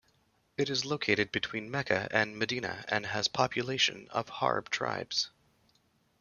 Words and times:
It 0.57 0.71
is 0.71 0.83
located 0.83 1.31
between 1.31 1.69
Mecca 1.69 2.07
and 2.09 2.35
Medina 2.35 2.83
and 2.87 3.05
has 3.05 3.27
population 3.27 4.07
of 4.09 4.29
Harb 4.29 4.71
tribes. 4.71 5.29